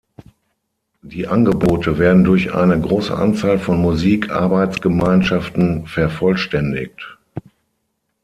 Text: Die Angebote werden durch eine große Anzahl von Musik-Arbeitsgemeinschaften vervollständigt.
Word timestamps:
Die 1.03 1.27
Angebote 1.27 1.99
werden 1.99 2.23
durch 2.23 2.55
eine 2.55 2.81
große 2.81 3.15
Anzahl 3.15 3.59
von 3.59 3.79
Musik-Arbeitsgemeinschaften 3.79 5.85
vervollständigt. 5.85 7.19